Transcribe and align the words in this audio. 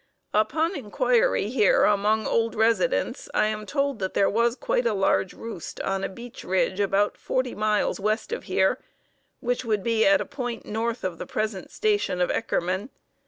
Upon 0.33 0.75
inquiry 0.75 1.49
here 1.51 1.83
among 1.83 2.25
old 2.25 2.55
residents, 2.55 3.29
I 3.35 3.45
am 3.45 3.67
told 3.67 3.99
that 3.99 4.15
there 4.15 4.31
was 4.31 4.55
quite 4.55 4.87
a 4.87 4.95
large 4.95 5.31
roost 5.33 5.79
on 5.81 6.03
a 6.03 6.09
beech 6.09 6.43
ridge 6.43 6.79
about 6.79 7.17
forty 7.19 7.53
miles 7.53 7.99
west 7.99 8.31
of 8.31 8.45
here, 8.45 8.79
which 9.41 9.63
would 9.63 9.83
be 9.83 10.03
at 10.07 10.19
a 10.19 10.25
point 10.25 10.65
north 10.65 11.03
of 11.03 11.19
the 11.19 11.27
present 11.27 11.69
station 11.69 12.19
of 12.19 12.31
Eckerman. 12.31 12.89